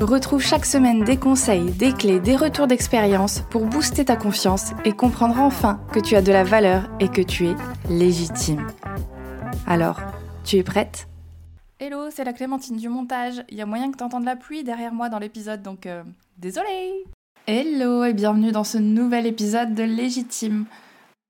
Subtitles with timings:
[0.00, 4.92] Retrouve chaque semaine des conseils, des clés, des retours d'expérience pour booster ta confiance et
[4.92, 7.54] comprendre enfin que tu as de la valeur et que tu es
[7.90, 8.66] légitime.
[9.66, 10.00] Alors,
[10.42, 11.06] tu es prête?
[11.78, 13.44] Hello, c'est la Clémentine du montage.
[13.50, 16.02] Il y a moyen que tu entendes la pluie derrière moi dans l'épisode, donc euh,
[16.38, 17.04] désolé
[17.46, 20.64] Hello et bienvenue dans ce nouvel épisode de Légitime.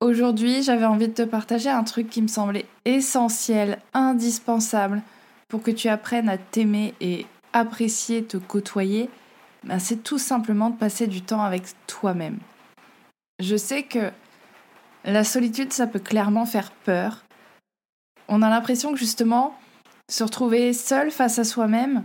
[0.00, 5.02] Aujourd'hui, j'avais envie de te partager un truc qui me semblait essentiel, indispensable
[5.48, 9.10] pour que tu apprennes à t'aimer et apprécier te côtoyer,
[9.64, 12.38] ben c'est tout simplement de passer du temps avec toi-même.
[13.40, 14.10] Je sais que
[15.04, 17.24] la solitude, ça peut clairement faire peur.
[18.28, 19.54] On a l'impression que justement,
[20.08, 22.04] se retrouver seul face à soi-même,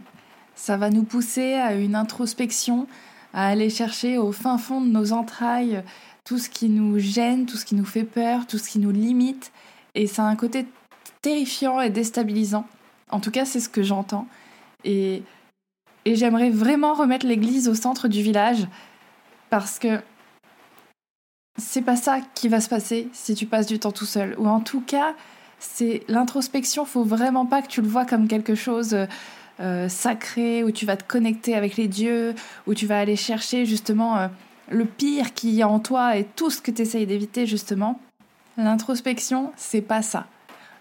[0.55, 2.87] ça va nous pousser à une introspection,
[3.33, 5.83] à aller chercher au fin fond de nos entrailles
[6.23, 8.91] tout ce qui nous gêne, tout ce qui nous fait peur, tout ce qui nous
[8.91, 9.51] limite.
[9.93, 10.65] Et ça a un côté
[11.21, 12.65] terrifiant et déstabilisant.
[13.11, 14.27] En tout cas, c'est ce que j'entends.
[16.05, 18.67] Et j'aimerais vraiment remettre l'église au centre du village
[19.49, 19.99] parce que
[21.57, 24.35] c'est pas ça qui va se passer si tu passes du temps tout seul.
[24.37, 25.15] Ou en tout cas,
[25.59, 28.95] c'est l'introspection, faut vraiment pas que tu le vois comme quelque chose
[29.59, 32.35] euh, sacré, où tu vas te connecter avec les dieux,
[32.67, 34.27] où tu vas aller chercher justement euh,
[34.69, 37.99] le pire qui a en toi et tout ce que tu essayes d'éviter justement.
[38.57, 40.27] L'introspection, c'est pas ça.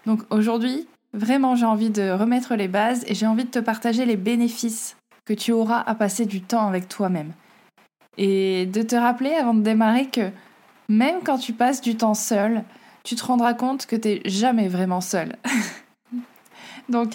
[0.05, 4.05] Donc aujourd'hui, vraiment j'ai envie de remettre les bases et j'ai envie de te partager
[4.05, 7.33] les bénéfices que tu auras à passer du temps avec toi-même.
[8.17, 10.31] Et de te rappeler avant de démarrer que
[10.87, 12.63] même quand tu passes du temps seul,
[13.03, 15.35] tu te rendras compte que tu n'es jamais vraiment seul.
[16.89, 17.13] Donc,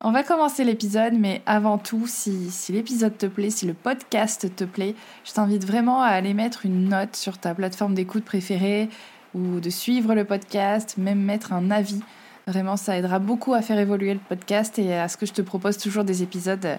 [0.00, 4.54] on va commencer l'épisode, mais avant tout, si, si l'épisode te plaît, si le podcast
[4.54, 4.94] te plaît,
[5.24, 8.88] je t'invite vraiment à aller mettre une note sur ta plateforme d'écoute préférée
[9.34, 12.00] ou de suivre le podcast, même mettre un avis.
[12.46, 15.42] Vraiment, ça aidera beaucoup à faire évoluer le podcast et à ce que je te
[15.42, 16.78] propose toujours des épisodes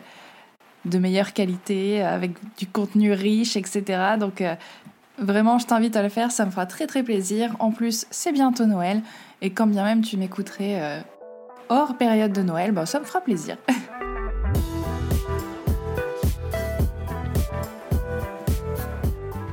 [0.86, 4.16] de meilleure qualité, avec du contenu riche, etc.
[4.20, 4.56] Donc euh,
[5.18, 7.56] vraiment, je t'invite à le faire, ça me fera très très plaisir.
[7.60, 9.02] En plus, c'est bientôt Noël,
[9.42, 11.00] et quand bien même tu m'écouterais euh,
[11.70, 13.58] hors période de Noël, bah, ça me fera plaisir.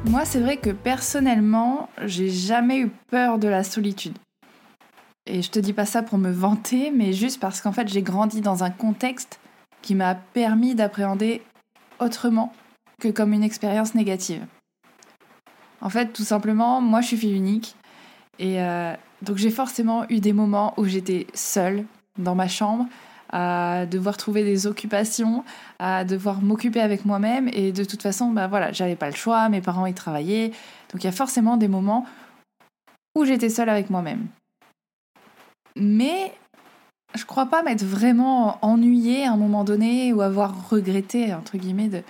[0.09, 4.17] Moi, c'est vrai que personnellement, j'ai jamais eu peur de la solitude.
[5.27, 8.03] Et je te dis pas ça pour me vanter, mais juste parce qu'en fait, j'ai
[8.03, 9.41] grandi dans un contexte
[9.87, 11.43] qui m'a permis d'appréhender
[12.01, 12.53] autrement
[13.01, 14.45] que comme une expérience négative.
[15.81, 17.77] En fait, tout simplement, moi je suis fille unique
[18.41, 21.85] et euh, donc j'ai forcément eu des moments où j'étais seule
[22.19, 22.87] dans ma chambre
[23.31, 25.45] à devoir trouver des occupations,
[25.79, 29.49] à devoir m'occuper avec moi-même et de toute façon, bah voilà, j'avais pas le choix,
[29.49, 30.49] mes parents y travaillaient,
[30.93, 32.07] donc il y a forcément des moments
[33.15, 34.27] où j'étais seule avec moi-même.
[35.77, 36.33] Mais
[37.17, 41.89] je crois pas m'être vraiment ennuyée à un moment donné ou avoir regretté, entre guillemets,
[41.89, 42.03] de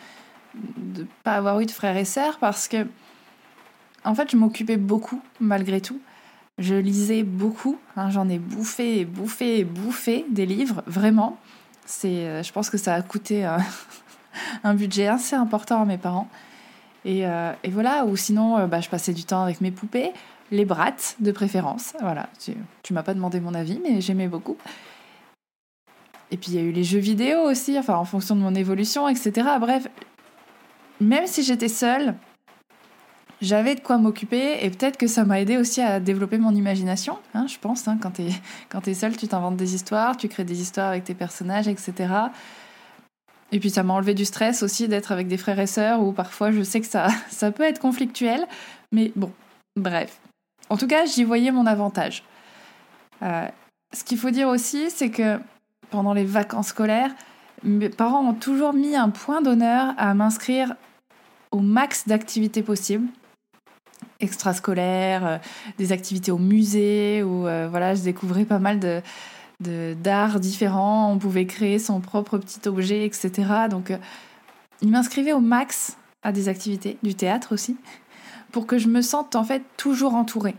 [0.55, 2.87] ne pas avoir eu de frères et sœurs parce que,
[4.05, 6.01] en fait, je m'occupais beaucoup malgré tout.
[6.59, 11.39] Je lisais beaucoup, hein, j'en ai bouffé et bouffé et bouffé des livres, vraiment.
[11.85, 13.45] C'est, euh, je pense que ça a coûté
[14.65, 16.29] un budget assez important à mes parents.
[17.07, 20.11] Et, euh, voilà, ou sinon, euh, bah, je passais du temps avec mes poupées,
[20.51, 21.95] les brattes de préférence.
[22.01, 22.53] Voilà, tu,
[22.83, 24.57] tu m'as pas demandé mon avis, mais j'aimais beaucoup.
[26.31, 28.55] Et puis il y a eu les jeux vidéo aussi, enfin en fonction de mon
[28.55, 29.49] évolution, etc.
[29.61, 29.89] Bref,
[31.01, 32.15] même si j'étais seule,
[33.43, 37.19] j'avais de quoi m'occuper et peut-être que ça m'a aidé aussi à développer mon imagination,
[37.35, 37.87] hein, je pense.
[37.87, 41.05] Hein, quand tu es, es seule, tu t'inventes des histoires, tu crées des histoires avec
[41.05, 42.13] tes personnages, etc.
[43.53, 46.13] Et puis ça m'a enlevé du stress aussi d'être avec des frères et sœurs où
[46.13, 48.47] parfois je sais que ça, ça peut être conflictuel,
[48.91, 49.33] mais bon,
[49.77, 50.19] bref.
[50.69, 52.25] En tout cas, j'y voyais mon avantage.
[53.23, 53.47] Euh,
[53.95, 55.39] ce qu'il faut dire aussi, c'est que
[55.91, 57.11] pendant les vacances scolaires,
[57.63, 60.75] mes parents ont toujours mis un point d'honneur à m'inscrire
[61.51, 63.09] au max d'activités possibles
[64.21, 65.39] extrascolaires, euh,
[65.79, 69.03] des activités au musée, où euh, voilà, je découvrais pas mal de,
[69.95, 73.31] d'arts différents, on pouvait créer son propre petit objet, etc.
[73.71, 73.99] Donc, euh,
[74.83, 77.77] ils m'inscrivaient au max à des activités, du théâtre aussi,
[78.53, 80.55] pour que je me sente en fait toujours entourée,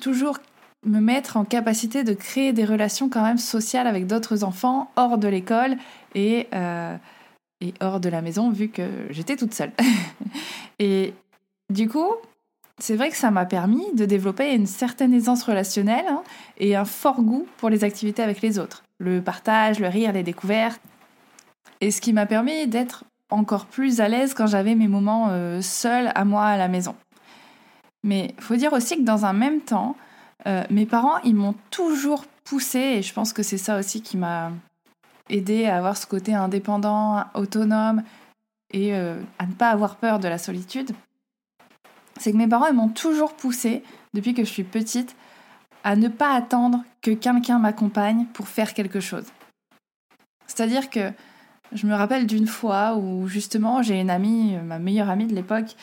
[0.00, 0.38] toujours
[0.84, 5.18] me mettre en capacité de créer des relations quand même sociales avec d'autres enfants hors
[5.18, 5.76] de l'école
[6.14, 6.96] et, euh,
[7.60, 9.72] et hors de la maison vu que j'étais toute seule.
[10.78, 11.12] et
[11.68, 12.08] du coup,
[12.78, 16.22] c'est vrai que ça m'a permis de développer une certaine aisance relationnelle hein,
[16.56, 18.82] et un fort goût pour les activités avec les autres.
[18.98, 20.80] Le partage, le rire, les découvertes.
[21.82, 25.60] Et ce qui m'a permis d'être encore plus à l'aise quand j'avais mes moments euh,
[25.60, 26.94] seuls à moi à la maison.
[28.02, 29.94] Mais faut dire aussi que dans un même temps,
[30.46, 34.16] euh, mes parents, ils m'ont toujours poussé, et je pense que c'est ça aussi qui
[34.16, 34.52] m'a
[35.28, 38.02] aidé à avoir ce côté indépendant, autonome,
[38.72, 40.92] et euh, à ne pas avoir peur de la solitude
[42.20, 43.82] c'est que mes parents m'ont toujours poussé,
[44.12, 45.16] depuis que je suis petite,
[45.82, 49.24] à ne pas attendre que quelqu'un m'accompagne pour faire quelque chose.
[50.46, 51.12] C'est-à-dire que
[51.72, 55.76] je me rappelle d'une fois où justement j'ai une amie, ma meilleure amie de l'époque,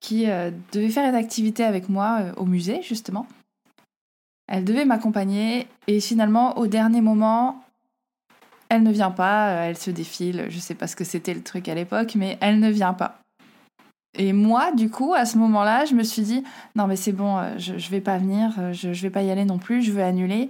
[0.00, 3.26] qui euh, devait faire une activité avec moi au musée justement.
[4.46, 7.64] Elle devait m'accompagner et finalement au dernier moment,
[8.68, 11.42] elle ne vient pas, euh, elle se défile, je sais pas ce que c'était le
[11.42, 13.20] truc à l'époque, mais elle ne vient pas.
[14.16, 16.44] Et moi, du coup, à ce moment-là, je me suis dit,
[16.76, 19.22] non mais c'est bon, euh, je, je vais pas venir, euh, je, je vais pas
[19.22, 20.48] y aller non plus, je veux annuler.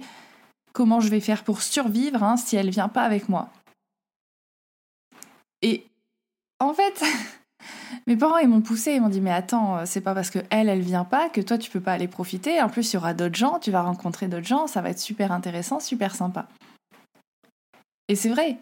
[0.73, 3.49] Comment je vais faire pour survivre hein, si elle vient pas avec moi?
[5.61, 5.87] Et
[6.59, 7.03] en fait,
[8.07, 10.39] mes parents ils m'ont poussé, ils m'ont dit mais attends, euh, c'est pas parce que
[10.49, 12.61] elle elle vient pas que toi tu peux pas aller profiter.
[12.61, 14.99] En plus, il y aura d'autres gens, tu vas rencontrer d'autres gens, ça va être
[14.99, 16.47] super intéressant, super sympa.
[18.07, 18.57] Et c'est vrai.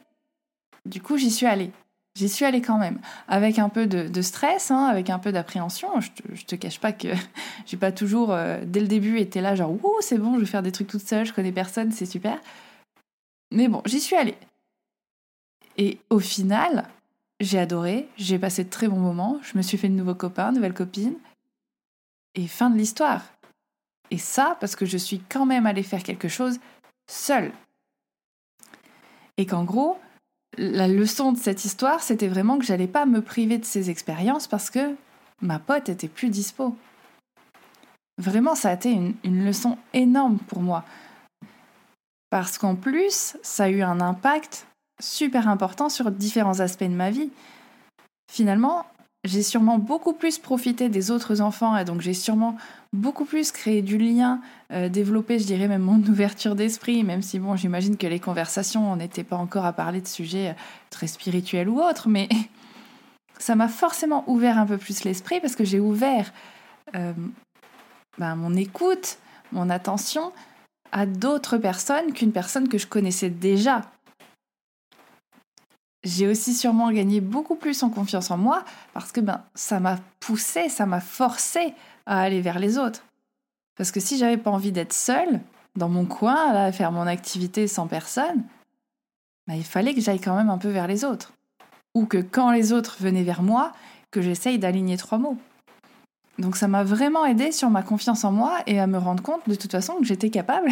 [0.86, 1.72] Du coup, j'y suis allée.
[2.16, 6.00] J'y suis allée quand même, avec un peu de, stress, hein, avec un peu d'appréhension.
[6.00, 7.08] Je te, te cache pas que
[7.66, 10.46] j'ai pas toujours, euh, dès le début, été là genre, ouh, c'est bon, je vais
[10.46, 12.40] faire des trucs toute seule, je connais personne, c'est super.
[13.52, 14.38] Mais bon, j'y suis allée.
[15.78, 16.86] Et au final,
[17.40, 20.52] j'ai adoré, j'ai passé de très bons moments, je me suis fait de nouveaux copains,
[20.52, 21.18] nouvelles copines.
[22.36, 23.22] Et fin de l'histoire.
[24.10, 26.60] Et ça, parce que je suis quand même allée faire quelque chose
[27.10, 27.52] seule.
[29.38, 30.00] Et qu'en gros,
[30.58, 34.48] la leçon de cette histoire, c'était vraiment que j'allais pas me priver de ces expériences
[34.48, 34.96] parce que
[35.42, 36.76] ma pote était plus dispo.
[38.18, 40.86] Vraiment, ça a été une, une leçon énorme pour moi.
[42.30, 44.68] Parce qu'en plus, ça a eu un impact
[45.04, 47.30] super important sur différents aspects de ma vie.
[48.32, 48.86] Finalement,
[49.26, 52.58] j'ai sûrement beaucoup plus profité des autres enfants et donc j'ai sûrement
[52.92, 54.42] beaucoup plus créé du lien,
[54.72, 58.92] euh, développé, je dirais même mon ouverture d'esprit, même si bon, j'imagine que les conversations,
[58.92, 60.54] on n'était pas encore à parler de sujets euh,
[60.90, 62.28] très spirituels ou autres, mais
[63.40, 66.34] ça m'a forcément ouvert un peu plus l'esprit parce que j'ai ouvert
[66.96, 67.14] euh,
[68.18, 69.18] ben, mon écoute,
[69.52, 70.32] mon attention
[70.92, 73.82] à d'autres personnes qu'une personne que je connaissais déjà
[76.04, 78.64] j'ai aussi sûrement gagné beaucoup plus en confiance en moi
[78.94, 81.74] parce que ben, ça m'a poussé, ça m'a forcé
[82.06, 83.04] à aller vers les autres.
[83.78, 85.40] Parce que si j'avais pas envie d'être seule,
[85.76, 88.44] dans mon coin, à faire mon activité sans personne,
[89.48, 91.34] ben, il fallait que j'aille quand même un peu vers les autres.
[91.96, 93.72] Ou que quand les autres venaient vers moi,
[94.12, 95.38] que j'essaye d'aligner trois mots.
[96.40, 99.42] Donc ça m'a vraiment aidé sur ma confiance en moi et à me rendre compte
[99.48, 100.70] de toute façon que j'étais capable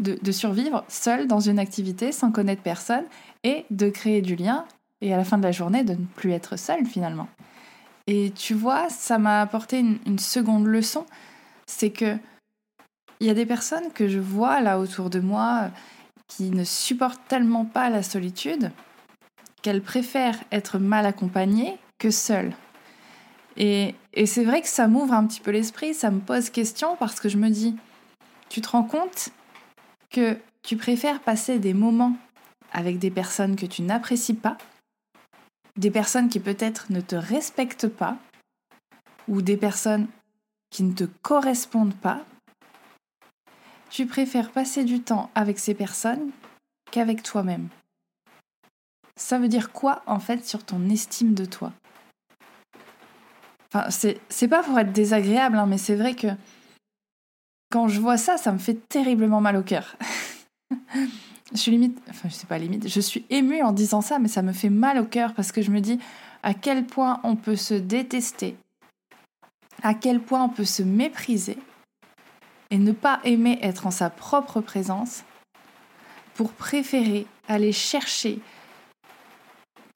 [0.00, 3.04] de, survivre seule dans une activité sans connaître personne
[3.44, 4.64] et de créer du lien
[5.00, 7.28] et à la fin de la journée de ne plus être seule finalement.
[8.06, 11.04] Et tu vois, ça m'a apporté une, seconde leçon,
[11.66, 12.16] c'est que
[13.20, 15.70] il y a des personnes que je vois là autour de moi
[16.28, 18.70] qui ne supportent tellement pas la solitude
[19.60, 22.52] qu'elles préfèrent être mal accompagnées que seules.
[23.56, 26.96] Et, et c'est vrai que ça m'ouvre un petit peu l'esprit, ça me pose question
[26.96, 27.76] parce que je me dis,
[28.48, 29.30] tu te rends compte
[30.10, 32.16] que tu préfères passer des moments
[32.72, 34.58] avec des personnes que tu n'apprécies pas,
[35.76, 38.16] des personnes qui peut-être ne te respectent pas,
[39.28, 40.08] ou des personnes
[40.70, 42.24] qui ne te correspondent pas,
[43.90, 46.30] tu préfères passer du temps avec ces personnes
[46.90, 47.68] qu'avec toi-même.
[49.16, 51.72] Ça veut dire quoi en fait sur ton estime de toi?
[53.72, 56.28] Enfin, c'est pas pour être désagréable, hein, mais c'est vrai que
[57.70, 59.96] quand je vois ça, ça me fait terriblement mal au cœur.
[61.52, 64.28] je suis limite, enfin je sais pas limite, je suis émue en disant ça, mais
[64.28, 65.98] ça me fait mal au cœur parce que je me dis
[66.42, 68.56] à quel point on peut se détester,
[69.82, 71.58] à quel point on peut se mépriser
[72.70, 75.24] et ne pas aimer être en sa propre présence
[76.34, 78.40] pour préférer aller chercher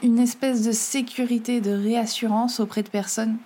[0.03, 3.37] une espèce de sécurité, de réassurance auprès de personnes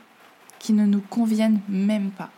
[0.59, 2.31] qui ne nous conviennent même pas.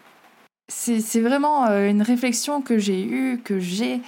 [0.70, 4.02] C'est vraiment euh, une réflexion que j'ai eue, que j'ai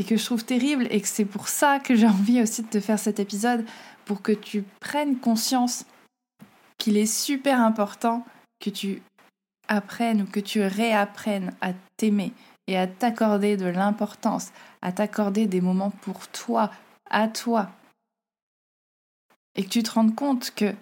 [0.00, 2.68] et que je trouve terrible et que c'est pour ça que j'ai envie aussi de
[2.68, 3.66] te faire cet épisode
[4.06, 5.84] pour que tu prennes conscience
[6.78, 8.24] qu'il est super important
[8.60, 9.02] que tu
[9.68, 12.32] apprennes ou que tu réapprennes à t'aimer
[12.66, 16.70] et à t'accorder de l'importance, à t'accorder des moments pour toi,
[17.10, 17.70] à toi.
[19.54, 20.74] Et que tu te rendes compte que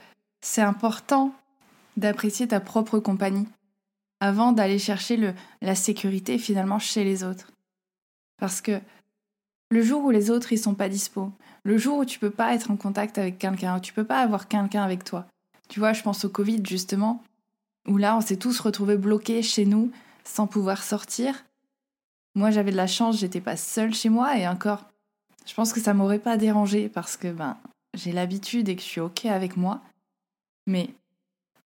[0.42, 1.34] c'est important
[1.96, 3.48] d'apprécier ta propre compagnie
[4.20, 7.50] avant d'aller chercher la sécurité finalement chez les autres.
[8.38, 8.80] Parce que
[9.70, 11.32] le jour où les autres ils sont pas dispo,
[11.64, 14.20] le jour où tu peux pas être en contact avec quelqu'un, où tu peux pas
[14.20, 15.26] avoir quelqu'un avec toi.
[15.68, 17.22] Tu vois, je pense au Covid justement,
[17.86, 19.90] où là on s'est tous retrouvés bloqués chez nous
[20.24, 21.44] sans pouvoir sortir.
[22.34, 24.84] Moi j'avais de la chance, j'étais pas seule chez moi et encore,
[25.46, 27.56] je pense que ça m'aurait pas dérangé parce que ben
[27.94, 29.80] j'ai l'habitude et que je suis ok avec moi.
[30.66, 30.90] Mais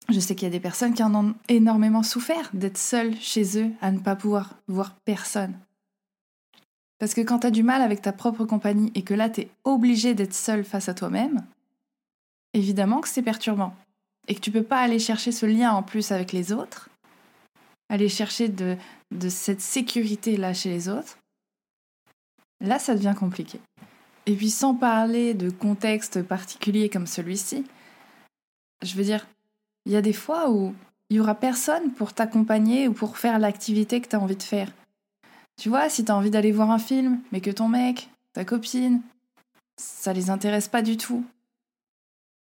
[0.10, 3.60] je sais qu'il y a des personnes qui en ont énormément souffert d'être seules chez
[3.60, 5.54] eux, à ne pas pouvoir voir personne.
[7.02, 9.42] Parce que quand tu as du mal avec ta propre compagnie et que là tu
[9.42, 11.44] es obligé d'être seul face à toi-même,
[12.54, 13.74] évidemment que c'est perturbant.
[14.28, 16.90] Et que tu peux pas aller chercher ce lien en plus avec les autres,
[17.90, 18.78] aller chercher de,
[19.10, 21.18] de cette sécurité-là chez les autres,
[22.60, 23.60] là ça devient compliqué.
[24.28, 27.66] Et puis sans parler de contexte particulier comme celui-ci,
[28.84, 29.26] je veux dire,
[29.88, 30.76] il y a des fois où
[31.10, 34.44] il y aura personne pour t'accompagner ou pour faire l'activité que tu as envie de
[34.44, 34.72] faire.
[35.62, 38.44] Tu vois, si tu as envie d'aller voir un film, mais que ton mec, ta
[38.44, 39.00] copine,
[39.78, 41.24] ça les intéresse pas du tout.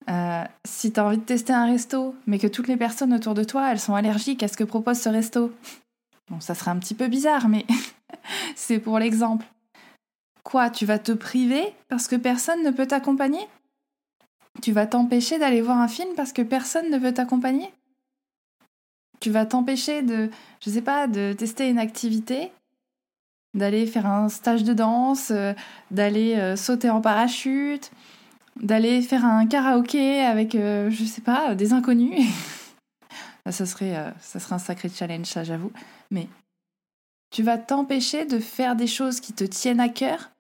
[0.09, 3.33] Euh, si tu as envie de tester un resto, mais que toutes les personnes autour
[3.33, 5.51] de toi, elles sont allergiques à ce que propose ce resto.
[6.29, 7.65] Bon, ça serait un petit peu bizarre, mais
[8.55, 9.45] c'est pour l'exemple.
[10.43, 13.45] Quoi, tu vas te priver parce que personne ne peut t'accompagner?
[14.61, 17.69] Tu vas t'empêcher d'aller voir un film parce que personne ne veut t'accompagner?
[19.19, 20.29] Tu vas t'empêcher de,
[20.61, 22.53] je sais pas, de tester une activité,
[23.53, 25.53] d'aller faire un stage de danse, euh,
[25.91, 27.91] d'aller euh, sauter en parachute,
[28.61, 32.27] d'aller faire un karaoké avec, euh, je sais pas, des inconnus.
[33.49, 35.71] ça, serait, un sacré challenge, ça j'avoue.
[36.11, 36.27] Mais
[37.31, 40.31] tu vas t'empêcher de faire des choses qui te tiennent à cœur,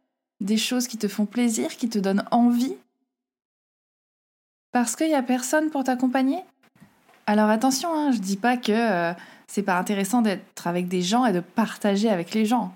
[0.41, 2.75] des choses qui te font plaisir, qui te donnent envie,
[4.71, 6.39] parce qu'il n'y a personne pour t'accompagner
[7.25, 9.13] Alors attention, hein, je dis pas que euh,
[9.47, 12.73] c'est pas intéressant d'être avec des gens et de partager avec les gens.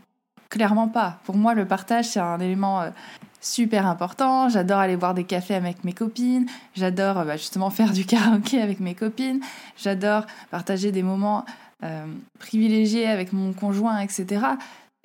[0.54, 1.18] Clairement pas.
[1.24, 2.92] Pour moi, le partage, c'est un élément euh,
[3.42, 4.50] super important.
[4.50, 6.46] J'adore aller boire des cafés avec mes copines.
[6.76, 9.42] J'adore euh, bah, justement faire du karaoké avec mes copines.
[9.76, 11.44] J'adore partager des moments
[12.38, 14.46] privilégiés avec mon conjoint, etc.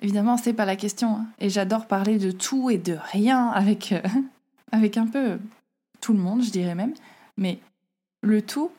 [0.01, 1.15] Évidemment, c'est pas la question.
[1.15, 1.25] Hein.
[1.39, 3.95] Et j'adore parler de tout et de rien avec,
[4.71, 5.39] avec un peu
[5.99, 6.93] tout le monde, je dirais même.
[7.37, 7.57] Mais
[8.21, 8.69] le tout,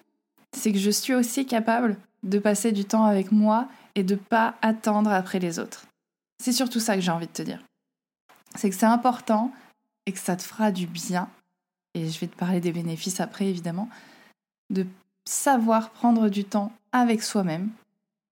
[0.56, 4.54] c'est que je suis aussi capable de passer du temps avec moi et de pas
[4.62, 5.89] attendre après les autres.
[6.40, 7.62] C'est surtout ça que j'ai envie de te dire.
[8.54, 9.52] C'est que c'est important
[10.06, 11.28] et que ça te fera du bien,
[11.92, 13.90] et je vais te parler des bénéfices après évidemment,
[14.70, 14.86] de
[15.26, 17.68] savoir prendre du temps avec soi-même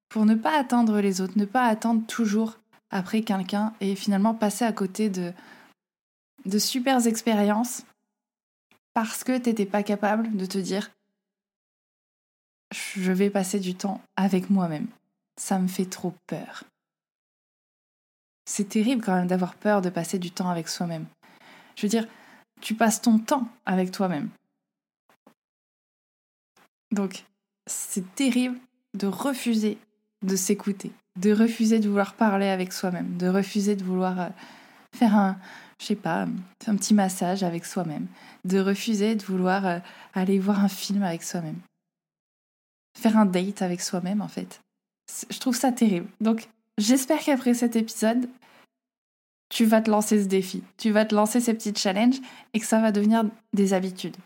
[0.08, 2.58] pour ne pas attendre les autres, ne pas attendre toujours
[2.90, 5.34] après quelqu'un et finalement passer à côté de,
[6.46, 7.82] de super expériences
[8.94, 10.90] parce que tu n'étais pas capable de te dire
[12.72, 14.86] je vais passer du temps avec moi-même.
[15.36, 16.64] Ça me fait trop peur.
[18.48, 21.04] C'est terrible quand même d'avoir peur de passer du temps avec soi-même.
[21.76, 22.06] Je veux dire,
[22.62, 24.30] tu passes ton temps avec toi-même.
[26.90, 27.24] Donc,
[27.66, 28.58] c'est terrible
[28.94, 29.76] de refuser
[30.24, 34.28] de s'écouter, de refuser de vouloir parler avec soi-même, de refuser de vouloir euh,
[34.96, 35.36] faire un,
[35.78, 36.26] je sais pas,
[36.66, 38.06] un petit massage avec soi-même,
[38.46, 39.78] de refuser de vouloir euh,
[40.14, 41.60] aller voir un film avec soi-même,
[42.98, 44.62] faire un date avec soi-même en fait.
[45.28, 46.08] Je trouve ça terrible.
[46.22, 48.28] Donc j'espère qu'après cet épisode,
[49.50, 52.20] tu vas te lancer ce défi, tu vas te lancer ces petits challenges
[52.54, 54.16] et que ça va devenir des habitudes.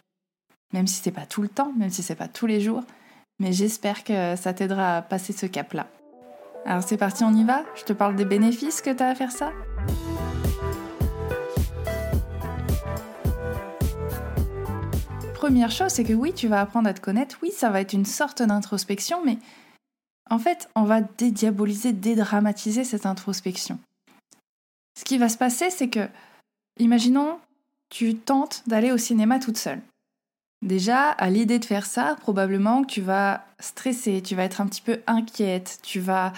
[0.72, 2.82] Même si c'est pas tout le temps, même si c'est pas tous les jours,
[3.38, 5.88] mais j'espère que ça t'aidera à passer ce cap-là.
[6.64, 7.64] Alors c'est parti, on y va?
[7.74, 9.52] Je te parle des bénéfices que tu as à faire ça?
[15.34, 17.94] Première chose, c'est que oui, tu vas apprendre à te connaître, oui, ça va être
[17.94, 19.38] une sorte d'introspection, mais
[20.32, 23.78] en fait, on va dédiaboliser, dédramatiser cette introspection.
[24.98, 26.08] Ce qui va se passer, c'est que,
[26.78, 27.38] imaginons,
[27.90, 29.82] tu tentes d'aller au cinéma toute seule.
[30.62, 34.80] Déjà, à l'idée de faire ça, probablement tu vas stresser, tu vas être un petit
[34.80, 36.32] peu inquiète, tu vas,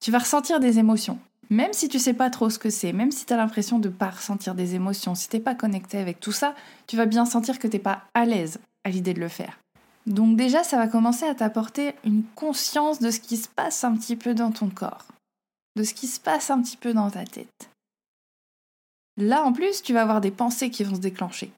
[0.00, 1.18] tu vas ressentir des émotions.
[1.48, 3.88] Même si tu sais pas trop ce que c'est, même si tu as l'impression de
[3.88, 6.54] pas ressentir des émotions, si t'es pas connecté avec tout ça,
[6.86, 9.58] tu vas bien sentir que t'es pas à l'aise à l'idée de le faire.
[10.10, 13.96] Donc déjà, ça va commencer à t'apporter une conscience de ce qui se passe un
[13.96, 15.06] petit peu dans ton corps,
[15.76, 17.70] de ce qui se passe un petit peu dans ta tête.
[19.16, 21.52] Là, en plus, tu vas avoir des pensées qui vont se déclencher,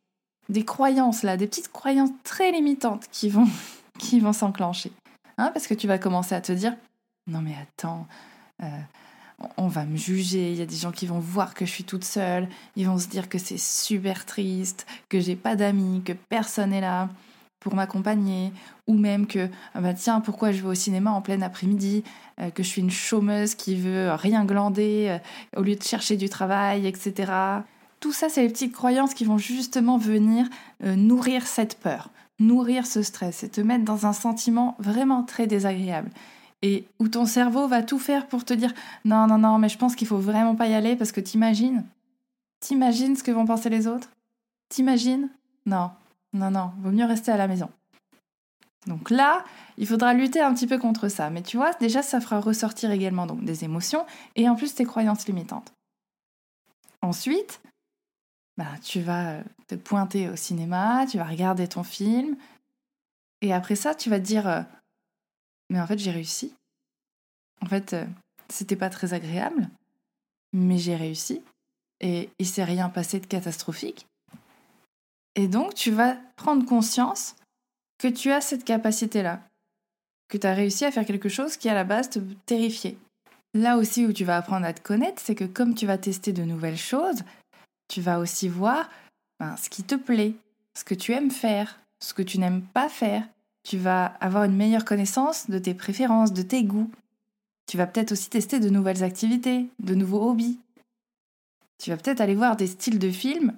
[0.51, 3.49] des croyances là, des petites croyances très limitantes qui vont,
[3.99, 4.93] qui vont s'enclencher,
[5.39, 6.77] hein, parce que tu vas commencer à te dire
[7.27, 8.07] non mais attends,
[8.63, 8.81] euh,
[9.57, 11.85] on va me juger, il y a des gens qui vont voir que je suis
[11.85, 16.13] toute seule, ils vont se dire que c'est super triste, que j'ai pas d'amis, que
[16.13, 17.09] personne n'est là,
[17.63, 18.53] pour m'accompagner,
[18.89, 22.03] ou même que, ah bah tiens, pourquoi je vais au cinéma en plein après-midi,
[22.41, 26.17] euh, que je suis une chômeuse qui veut rien glander euh, au lieu de chercher
[26.17, 27.33] du travail, etc.
[28.01, 30.47] Tout ça, c'est les petites croyances qui vont justement venir
[30.83, 35.47] euh, nourrir cette peur, nourrir ce stress et te mettre dans un sentiment vraiment très
[35.47, 36.11] désagréable.
[36.63, 38.73] Et où ton cerveau va tout faire pour te dire
[39.05, 41.85] non, non, non, mais je pense qu'il faut vraiment pas y aller parce que t'imagines,
[42.59, 44.09] t'imagines ce que vont penser les autres
[44.69, 45.29] T'imagines
[45.67, 45.91] Non,
[46.33, 47.71] non, non, vaut mieux rester à la maison.
[48.87, 49.45] Donc là,
[49.77, 51.31] il faudra lutter un petit peu contre ça.
[51.31, 55.27] Mais tu vois, déjà, ça fera ressortir également des émotions et en plus tes croyances
[55.27, 55.73] limitantes.
[57.01, 57.61] Ensuite,
[58.57, 62.37] bah, tu vas euh, te pointer au cinéma, tu vas regarder ton film.
[63.41, 64.63] Et après ça, tu vas te dire euh,
[65.71, 66.55] Mais en fait, j'ai réussi.
[67.61, 68.07] En fait, euh,
[68.49, 69.69] c'était pas très agréable,
[70.53, 71.43] mais j'ai réussi.
[72.01, 74.07] Et il s'est rien passé de catastrophique.
[75.35, 77.37] Et donc, tu vas prendre conscience
[77.99, 79.41] que tu as cette capacité-là,
[80.29, 82.97] que tu as réussi à faire quelque chose qui à la base te terrifiait.
[83.55, 86.33] Là aussi où tu vas apprendre à te connaître, c'est que comme tu vas tester
[86.33, 87.23] de nouvelles choses,
[87.89, 88.91] tu vas aussi voir
[89.39, 90.35] ben, ce qui te plaît,
[90.75, 93.27] ce que tu aimes faire, ce que tu n'aimes pas faire.
[93.63, 96.91] Tu vas avoir une meilleure connaissance de tes préférences, de tes goûts.
[97.67, 100.59] Tu vas peut-être aussi tester de nouvelles activités, de nouveaux hobbies.
[101.79, 103.57] Tu vas peut-être aller voir des styles de films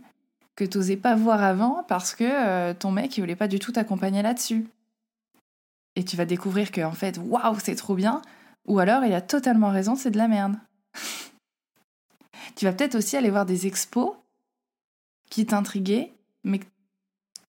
[0.56, 3.58] que tu n'osais pas voir avant parce que euh, ton mec, il voulait pas du
[3.58, 4.66] tout t'accompagner là-dessus.
[5.96, 8.23] Et tu vas découvrir que, en fait, waouh, c'est trop bien,
[8.66, 10.56] ou alors il a totalement raison, c'est de la merde.
[12.56, 14.14] tu vas peut-être aussi aller voir des expos
[15.30, 16.66] qui t'intriguaient, mais que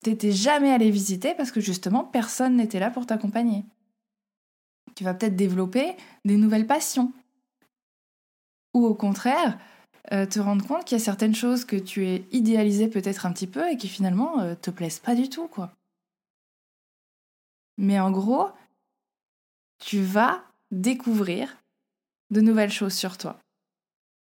[0.02, 3.64] t'étais jamais allé visiter parce que justement personne n'était là pour t'accompagner.
[4.94, 7.12] Tu vas peut-être développer des nouvelles passions.
[8.74, 9.58] Ou au contraire,
[10.10, 13.46] te rendre compte qu'il y a certaines choses que tu es idéalisé peut-être un petit
[13.46, 15.72] peu et qui finalement euh, te plaisent pas du tout, quoi.
[17.78, 18.48] Mais en gros,
[19.78, 21.56] tu vas découvrir
[22.30, 23.38] de nouvelles choses sur toi.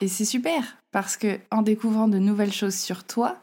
[0.00, 3.38] Et c'est super parce que en découvrant de nouvelles choses sur toi,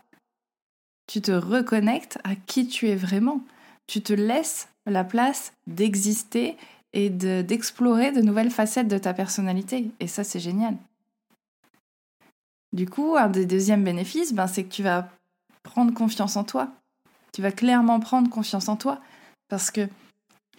[1.08, 3.41] tu te reconnectes à qui tu es vraiment.
[3.86, 6.58] Tu te laisses la place d'exister
[6.93, 9.91] et d'explorer de nouvelles facettes de ta personnalité.
[10.00, 10.76] Et ça, c'est génial.
[12.73, 15.10] Du coup, un des deuxièmes bénéfices, ben, c'est que tu vas
[15.63, 16.69] prendre confiance en toi.
[17.34, 18.99] Tu vas clairement prendre confiance en toi.
[19.49, 19.88] Parce que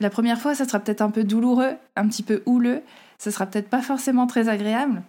[0.00, 2.82] la première fois, ça sera peut-être un peu douloureux, un petit peu houleux,
[3.18, 5.02] ça sera peut-être pas forcément très agréable.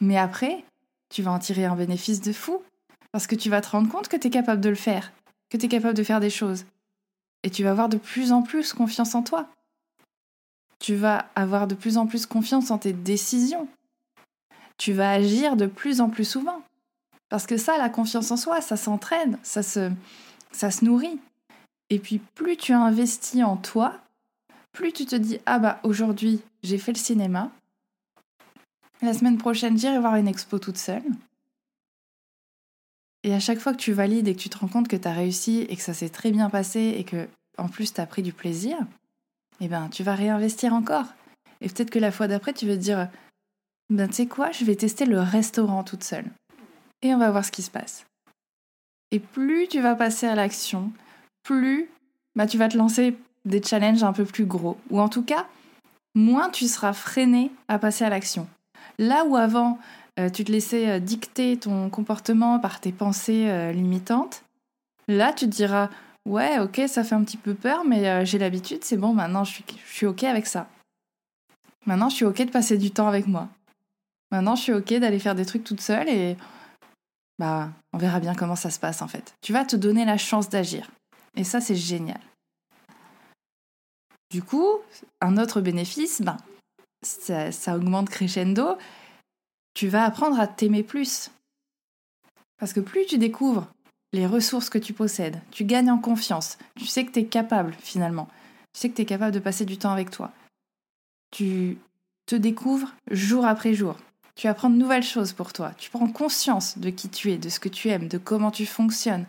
[0.00, 0.64] Mais après,
[1.08, 2.62] tu vas en tirer un bénéfice de fou.
[3.12, 5.12] Parce que tu vas te rendre compte que tu es capable de le faire,
[5.50, 6.66] que tu es capable de faire des choses.
[7.42, 9.48] Et tu vas avoir de plus en plus confiance en toi.
[10.78, 13.66] Tu vas avoir de plus en plus confiance en tes décisions
[14.78, 16.62] tu vas agir de plus en plus souvent.
[17.28, 19.90] Parce que ça, la confiance en soi, ça s'entraîne, ça se,
[20.52, 21.18] ça se nourrit.
[21.90, 23.98] Et puis plus tu investis en toi,
[24.72, 27.50] plus tu te dis ah bah aujourd'hui j'ai fait le cinéma,
[29.00, 31.02] la semaine prochaine j'irai voir une expo toute seule.
[33.24, 35.08] Et à chaque fois que tu valides et que tu te rends compte que tu
[35.08, 38.06] as réussi et que ça s'est très bien passé et que en plus tu as
[38.06, 38.76] pris du plaisir,
[39.60, 41.06] eh ben tu vas réinvestir encore.
[41.60, 43.08] Et peut-être que la fois d'après tu vas te dire
[43.90, 46.26] ben tu sais quoi, je vais tester le restaurant toute seule.
[47.02, 48.04] Et on va voir ce qui se passe.
[49.10, 50.92] Et plus tu vas passer à l'action,
[51.42, 51.88] plus
[52.36, 54.76] bah, tu vas te lancer des challenges un peu plus gros.
[54.90, 55.46] Ou en tout cas,
[56.14, 58.48] moins tu seras freiné à passer à l'action.
[58.98, 59.78] Là où avant,
[60.18, 64.42] euh, tu te laissais euh, dicter ton comportement par tes pensées euh, limitantes,
[65.06, 65.90] là tu te diras,
[66.26, 69.52] ouais, ok, ça fait un petit peu peur, mais j'ai l'habitude, c'est bon, maintenant je
[69.52, 70.68] suis, je suis ok avec ça.
[71.86, 73.48] Maintenant je suis ok de passer du temps avec moi.
[74.30, 76.36] Maintenant, je suis OK d'aller faire des trucs toute seule et
[77.38, 79.34] bah, on verra bien comment ça se passe en fait.
[79.40, 80.90] Tu vas te donner la chance d'agir.
[81.36, 82.20] Et ça, c'est génial.
[84.30, 84.68] Du coup,
[85.20, 86.36] un autre bénéfice, ben,
[87.02, 88.76] ça, ça augmente crescendo.
[89.74, 91.30] Tu vas apprendre à t'aimer plus.
[92.58, 93.68] Parce que plus tu découvres
[94.12, 97.74] les ressources que tu possèdes, tu gagnes en confiance, tu sais que tu es capable
[97.78, 98.28] finalement,
[98.72, 100.32] tu sais que tu es capable de passer du temps avec toi.
[101.30, 101.78] Tu
[102.26, 103.96] te découvres jour après jour.
[104.38, 105.72] Tu apprends de nouvelles choses pour toi.
[105.78, 108.66] Tu prends conscience de qui tu es, de ce que tu aimes, de comment tu
[108.66, 109.26] fonctionnes,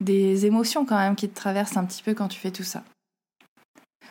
[0.00, 2.84] des émotions quand même qui te traversent un petit peu quand tu fais tout ça.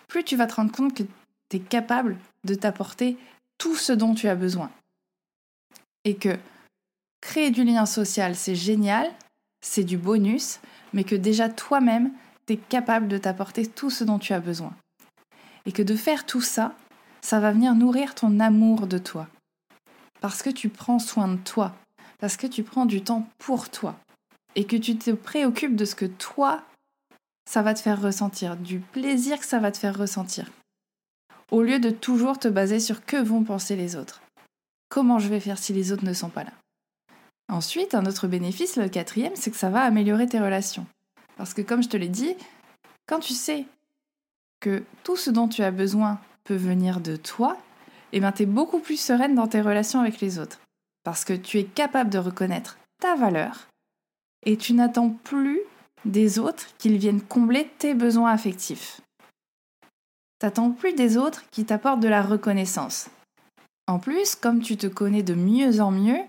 [0.10, 1.04] Plus tu vas te rendre compte que
[1.48, 3.18] tu es capable de t'apporter
[3.58, 4.70] tout ce dont tu as besoin.
[6.04, 6.38] Et que
[7.22, 9.10] créer du lien social, c'est génial,
[9.62, 10.60] c'est du bonus,
[10.92, 12.12] mais que déjà toi-même,
[12.46, 14.74] tu es capable de t'apporter tout ce dont tu as besoin.
[15.66, 16.76] Et que de faire tout ça,
[17.22, 19.30] ça va venir nourrir ton amour de toi
[20.22, 21.76] parce que tu prends soin de toi,
[22.20, 24.00] parce que tu prends du temps pour toi
[24.56, 26.64] et que tu te préoccupes de ce que toi,
[27.50, 30.50] ça va te faire ressentir, du plaisir que ça va te faire ressentir.
[31.50, 34.22] Au lieu de toujours te baser sur que vont penser les autres.
[34.88, 36.54] Comment je vais faire si les autres ne sont pas là?
[37.50, 40.86] Ensuite, un autre bénéfice, le quatrième, c'est que ça va améliorer tes relations.
[41.36, 42.36] Parce que comme je te l'ai dit,
[43.08, 43.66] quand tu sais
[44.62, 47.58] que tout ce dont tu as besoin peut venir de toi,
[48.12, 50.60] eh bien, tu es beaucoup plus sereine dans tes relations avec les autres.
[51.04, 53.68] Parce que tu es capable de reconnaître ta valeur
[54.46, 55.60] et tu n'attends plus
[56.06, 59.02] des autres qu'ils viennent combler tes besoins affectifs.
[60.40, 63.10] T'attends plus des autres qui t'apportent de la reconnaissance.
[63.88, 66.20] En plus, comme tu te connais de mieux en mieux,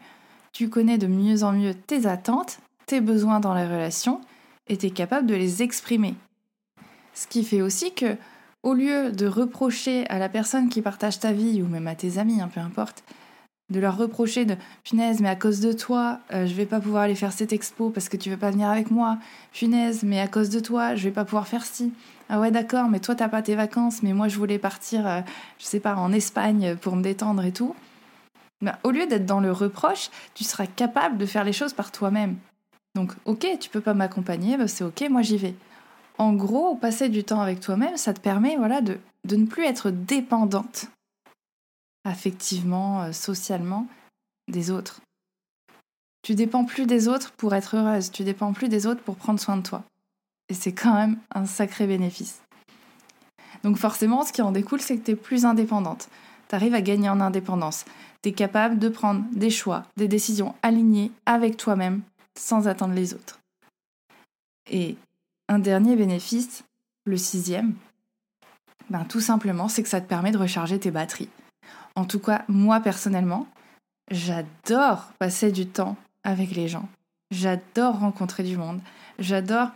[0.53, 4.21] tu connais de mieux en mieux tes attentes, tes besoins dans les relations
[4.69, 6.15] et tu es capable de les exprimer.
[7.15, 8.17] Ce qui fait aussi que,
[8.63, 12.19] au lieu de reprocher à la personne qui partage ta vie ou même à tes
[12.19, 13.03] amis, hein, peu importe,
[13.71, 17.05] de leur reprocher de punaise, mais à cause de toi, euh, je vais pas pouvoir
[17.05, 19.19] aller faire cette expo parce que tu veux pas venir avec moi.
[19.53, 21.93] Punaise, mais à cause de toi, je vais pas pouvoir faire ci.
[22.29, 25.21] Ah ouais, d'accord, mais toi t'as pas tes vacances, mais moi je voulais partir, euh,
[25.59, 27.75] je sais pas, en Espagne pour me détendre et tout.
[28.61, 31.91] Ben, au lieu d'être dans le reproche, tu seras capable de faire les choses par
[31.91, 32.37] toi-même.
[32.95, 35.55] Donc, ok, tu peux pas m'accompagner, ben, c'est ok, moi j'y vais.
[36.23, 39.91] En gros, passer du temps avec toi-même, ça te permet voilà, de, ne plus être
[39.91, 40.87] dépendante
[42.05, 43.89] affectivement, euh, socialement,
[44.47, 45.01] des autres.
[46.23, 49.41] Tu dépends plus des autres pour être heureuse, tu dépends plus des autres pour prendre
[49.41, 49.83] soin de toi.
[50.49, 52.41] Et c'est quand même un sacré bénéfice.
[53.65, 56.09] Donc forcément, ce qui en découle, c'est que tu es plus indépendante.
[56.49, 57.85] Tu arrives à gagner en indépendance.
[58.23, 62.03] Tu es capable de prendre des choix, des décisions alignées avec toi-même
[62.39, 63.41] sans attendre les autres.
[64.71, 64.97] Et
[65.49, 66.65] un dernier bénéfice,
[67.05, 67.75] le sixième,
[68.91, 71.29] ben, tout simplement, c'est que ça te permet de recharger tes batteries.
[71.95, 73.47] En tout cas, moi personnellement,
[74.11, 76.89] j'adore passer du temps avec les gens.
[77.31, 78.81] J'adore rencontrer du monde.
[79.19, 79.69] J'adore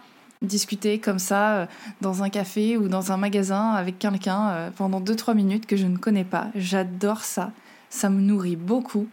[0.42, 1.66] discuter comme ça euh,
[2.00, 5.87] dans un café ou dans un magasin avec quelqu'un euh, pendant 2-3 minutes que je
[5.87, 6.48] ne connais pas.
[6.55, 7.52] J'adore ça.
[7.88, 9.09] Ça me nourrit beaucoup.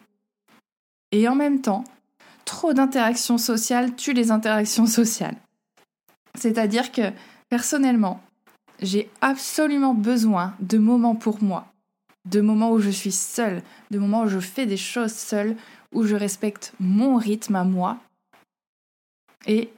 [1.11, 1.83] Et en même temps,
[2.45, 5.37] trop d'interactions sociales tuent les interactions sociales.
[6.43, 7.13] C'est-à-dire que
[7.47, 8.21] personnellement,
[8.81, 11.73] j'ai absolument besoin de moments pour moi
[12.25, 15.57] de moments où je suis seule, de moments où je fais des choses seule,
[15.91, 17.97] où je respecte mon rythme à moi,
[19.45, 19.73] et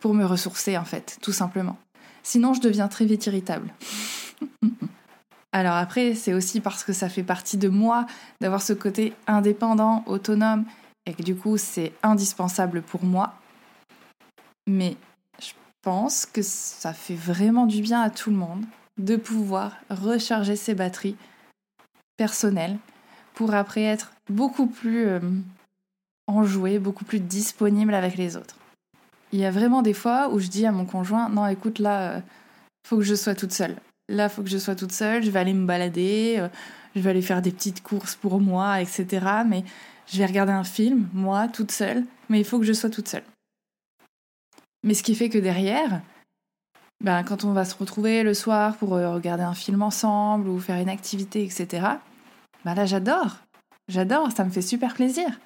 [0.00, 1.78] pour me ressourcer en fait, tout simplement.
[2.24, 3.72] Sinon, je deviens très vite irritable.
[5.52, 8.06] Alors après, c'est aussi parce que ça fait partie de moi
[8.40, 10.64] d'avoir ce côté indépendant, autonome,
[11.06, 13.34] et que du coup, c'est indispensable pour moi.
[14.66, 14.96] Mais
[15.86, 18.64] pense que ça fait vraiment du bien à tout le monde
[18.98, 21.14] de pouvoir recharger ses batteries
[22.16, 22.76] personnel
[23.34, 25.20] pour après être beaucoup plus euh,
[26.26, 28.56] enjoué, beaucoup plus disponible avec les autres.
[29.30, 32.16] Il y a vraiment des fois où je dis à mon conjoint non écoute là
[32.16, 32.20] euh,
[32.88, 33.76] faut que je sois toute seule.
[34.08, 36.48] Là faut que je sois toute seule, je vais aller me balader, euh,
[36.96, 39.24] je vais aller faire des petites courses pour moi, etc.
[39.46, 39.62] Mais
[40.08, 43.06] je vais regarder un film, moi, toute seule, mais il faut que je sois toute
[43.06, 43.22] seule.
[44.86, 46.00] Mais ce qui fait que derrière,
[47.02, 50.60] ben, quand on va se retrouver le soir pour euh, regarder un film ensemble ou
[50.60, 51.86] faire une activité, etc.,
[52.64, 53.38] ben là j'adore.
[53.88, 55.40] J'adore, ça me fait super plaisir.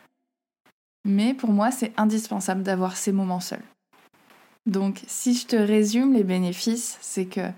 [1.07, 3.63] Mais pour moi, c'est indispensable d'avoir ces moments seuls.
[4.67, 7.51] Donc, si je te résume les bénéfices, c'est que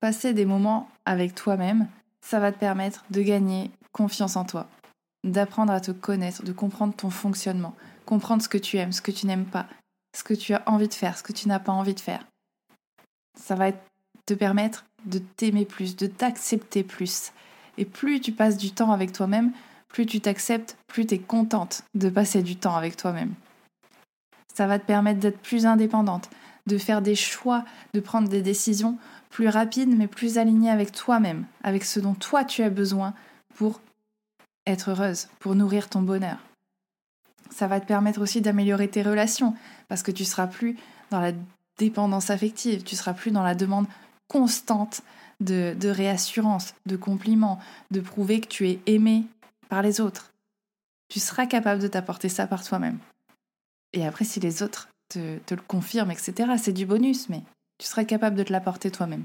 [0.00, 1.86] passer des moments avec toi-même,
[2.20, 4.66] ça va te permettre de gagner confiance en toi,
[5.22, 9.12] d'apprendre à te connaître, de comprendre ton fonctionnement, comprendre ce que tu aimes, ce que
[9.12, 9.66] tu n'aimes pas,
[10.16, 12.24] ce que tu as envie de faire, ce que tu n'as pas envie de faire
[13.40, 13.72] ça va
[14.26, 17.32] te permettre de t'aimer plus, de t'accepter plus.
[17.78, 19.52] Et plus tu passes du temps avec toi-même,
[19.88, 23.34] plus tu t'acceptes, plus tu es contente de passer du temps avec toi-même.
[24.54, 26.28] Ça va te permettre d'être plus indépendante,
[26.66, 28.98] de faire des choix, de prendre des décisions
[29.30, 33.14] plus rapides mais plus alignées avec toi-même, avec ce dont toi tu as besoin
[33.54, 33.80] pour
[34.66, 36.38] être heureuse, pour nourrir ton bonheur.
[37.50, 39.54] Ça va te permettre aussi d'améliorer tes relations
[39.90, 40.78] parce que tu seras plus
[41.10, 41.32] dans la
[41.76, 43.86] dépendance affective, tu seras plus dans la demande
[44.28, 45.02] constante
[45.40, 47.58] de, réassurance, de compliments,
[47.90, 49.24] de prouver que tu es aimé
[49.68, 50.30] par les autres.
[51.08, 52.98] Tu seras capable de t'apporter ça par toi-même.
[53.92, 57.42] Et après, si les autres te, te le confirment, etc., c'est du bonus, mais
[57.78, 59.24] tu seras capable de te l'apporter toi-même.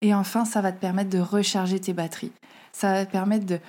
[0.00, 2.32] Et enfin, ça va te permettre de recharger tes batteries.
[2.72, 3.60] Ça va te permettre de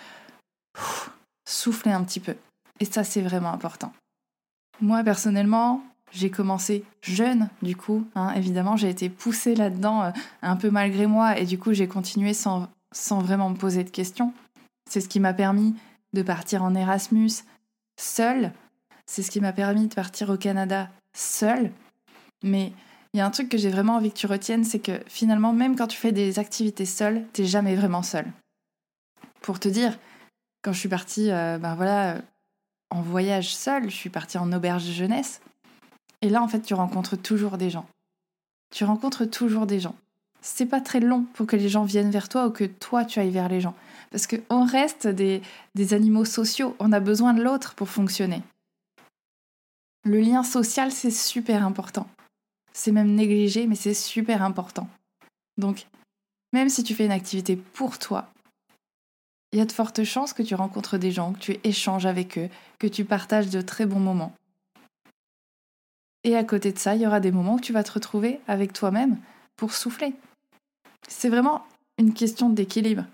[1.46, 2.36] souffler un petit peu.
[2.80, 3.92] Et ça, c'est vraiment important.
[4.80, 5.84] Moi, personnellement,
[6.16, 11.08] j'ai commencé jeune, du coup, hein, évidemment, j'ai été poussée là-dedans euh, un peu malgré
[11.08, 14.34] moi, et du coup, j'ai continué sans, sans vraiment me poser de questions.
[14.90, 15.76] C'est ce qui m'a permis
[16.14, 17.44] de partir en Erasmus
[17.98, 18.52] seule.
[19.06, 21.72] C'est ce qui m'a permis de partir au Canada seule.
[22.44, 22.72] Mais
[23.14, 25.54] il y a un truc que j'ai vraiment envie que tu retiennes, c'est que finalement,
[25.54, 28.26] même quand tu fais des activités seule, t'es jamais vraiment seul.
[29.42, 29.98] Pour te dire,
[30.62, 32.22] quand je suis partie, euh, ben voilà,
[32.90, 35.42] en voyage seule, je suis partie en auberge de jeunesse.
[36.22, 37.88] Et là, en fait, tu rencontres toujours des gens.
[38.74, 39.96] Tu rencontres toujours des gens.
[40.42, 43.20] C'est pas très long pour que les gens viennent vers toi ou que toi tu
[43.20, 43.76] ailles vers les gens.
[44.12, 45.42] Parce qu'on reste des,
[45.74, 48.44] des animaux sociaux, on a besoin de l'autre pour fonctionner.
[50.04, 52.08] Le lien social, c'est super important.
[52.74, 54.88] C'est même négligé, mais c'est super important.
[55.58, 55.88] Donc,
[56.54, 58.30] même si tu fais une activité pour toi,
[59.52, 62.38] il y a de fortes chances que tu rencontres des gens, que tu échanges avec
[62.38, 64.34] eux, que tu partages de très bons moments.
[66.26, 68.42] Et à côté de ça, il y aura des moments où tu vas te retrouver
[68.48, 69.18] avec toi-même
[69.56, 70.16] pour souffler.
[71.08, 71.64] C'est vraiment
[72.00, 73.06] une question d'équilibre.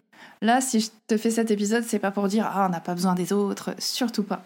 [0.41, 2.95] Là, si je te fais cet épisode, c'est pas pour dire ah on n'a pas
[2.95, 4.45] besoin des autres, surtout pas.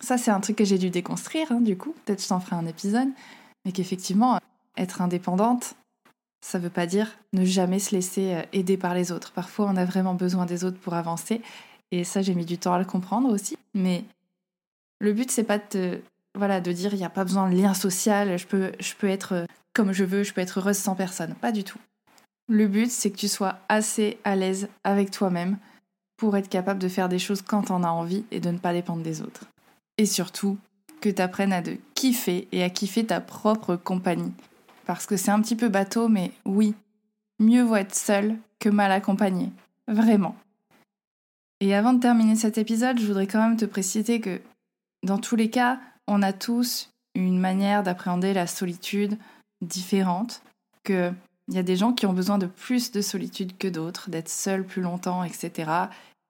[0.00, 1.94] Ça, c'est un truc que j'ai dû déconstruire, hein, du coup.
[2.04, 3.08] Peut-être je t'en ferai un épisode,
[3.64, 4.40] mais qu'effectivement,
[4.76, 5.76] être indépendante,
[6.44, 9.30] ça veut pas dire ne jamais se laisser euh, aider par les autres.
[9.30, 11.40] Parfois, on a vraiment besoin des autres pour avancer,
[11.92, 13.56] et ça, j'ai mis du temps à le comprendre aussi.
[13.74, 14.02] Mais
[14.98, 16.00] le but, c'est pas de
[16.36, 19.46] voilà, de dire il n'y a pas besoin de lien social, je peux, être euh,
[19.74, 21.34] comme je veux, je peux être heureuse sans personne.
[21.34, 21.78] Pas du tout.
[22.48, 25.58] Le but, c'est que tu sois assez à l'aise avec toi-même
[26.16, 28.72] pour être capable de faire des choses quand on as envie et de ne pas
[28.72, 29.46] dépendre des autres.
[29.98, 30.58] Et surtout,
[31.02, 34.32] que tu apprennes à de kiffer et à kiffer ta propre compagnie.
[34.86, 36.74] Parce que c'est un petit peu bateau, mais oui,
[37.38, 39.50] mieux vaut être seul que mal accompagné.
[39.88, 40.36] Vraiment.
[41.60, 44.40] Et avant de terminer cet épisode, je voudrais quand même te préciser que
[45.02, 45.78] dans tous les cas,
[46.12, 49.16] on a tous une manière d'appréhender la solitude
[49.62, 50.42] différente,
[50.84, 51.14] qu'il
[51.48, 54.64] y a des gens qui ont besoin de plus de solitude que d'autres, d'être seuls
[54.64, 55.70] plus longtemps, etc.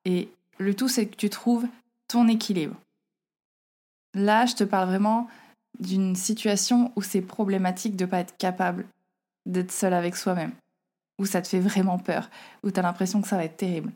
[0.04, 1.66] Et le tout, c'est que tu trouves
[2.06, 2.76] ton équilibre.
[4.14, 5.28] Là, je te parle vraiment
[5.80, 8.86] d'une situation où c'est problématique de ne pas être capable
[9.46, 10.52] d'être seul avec soi-même,
[11.18, 12.30] où ça te fait vraiment peur,
[12.62, 13.90] où tu as l'impression que ça va être terrible.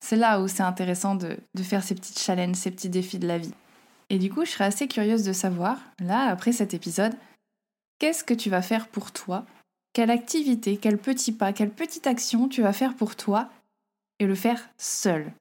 [0.00, 3.28] C'est là où c'est intéressant de, de faire ces petits challenges, ces petits défis de
[3.28, 3.54] la vie.
[4.12, 7.14] Et du coup, je serais assez curieuse de savoir, là, après cet épisode,
[7.98, 9.46] qu'est-ce que tu vas faire pour toi?
[9.94, 13.48] Quelle activité, quel petit pas, quelle petite action tu vas faire pour toi
[14.18, 15.32] et le faire seul?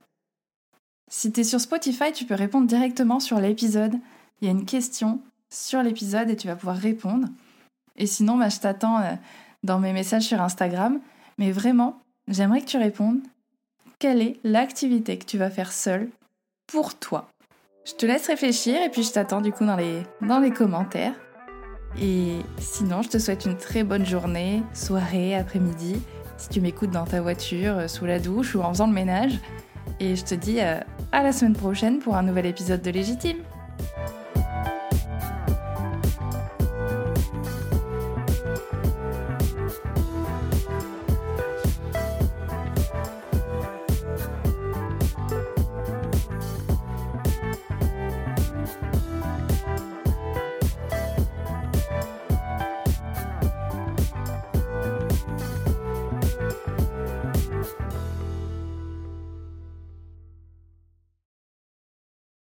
[1.12, 3.96] Si tu es sur Spotify, tu peux répondre directement sur l'épisode.
[4.40, 7.28] Il y a une question sur l'épisode et tu vas pouvoir répondre.
[7.98, 9.16] Et sinon, bah, je t'attends euh,
[9.64, 11.02] dans mes messages sur Instagram.
[11.38, 13.20] Mais vraiment, j'aimerais que tu répondes.
[14.00, 16.10] Quelle est l'activité que tu vas faire seul
[16.68, 17.28] pour toi?
[17.86, 21.14] Je te laisse réfléchir et puis je t'attends du coup dans les, dans les commentaires.
[22.02, 26.02] Et sinon, je te souhaite une très bonne journée, soirée, après-midi,
[26.38, 29.34] si tu m'écoutes dans ta voiture, euh, sous la douche ou en faisant le ménage.
[30.00, 30.80] Et je te dis euh,
[31.12, 33.38] à la semaine prochaine pour un nouvel épisode de Légitime.